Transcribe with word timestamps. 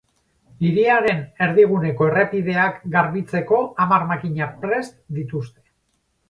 Hiriaren 0.67 1.19
erdiguneko 1.47 2.07
errepideak 2.13 2.79
garbitzeko 2.97 3.61
hamar 3.85 4.07
makina 4.13 4.49
prest 4.65 4.99
dituzte. 5.21 5.57